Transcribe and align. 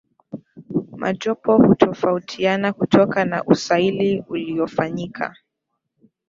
majopo 0.97 1.57
hutofautiana 1.57 2.73
kutoka 2.73 3.25
na 3.25 3.43
usaili 3.43 4.23
uliyofanyika 4.29 5.35